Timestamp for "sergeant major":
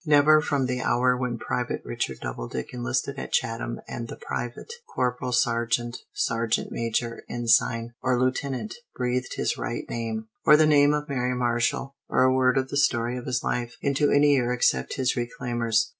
6.11-7.21